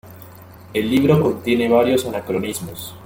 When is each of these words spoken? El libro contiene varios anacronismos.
El 0.73 0.89
libro 0.89 1.21
contiene 1.21 1.69
varios 1.69 2.07
anacronismos. 2.07 2.95